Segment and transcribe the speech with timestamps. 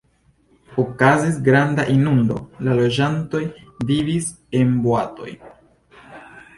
[0.83, 3.45] Okazis granda inundo, la loĝantoj
[3.93, 5.33] vivis en boatoj.